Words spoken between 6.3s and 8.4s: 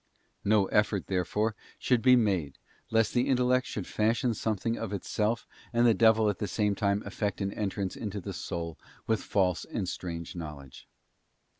the same time effect an entrance into the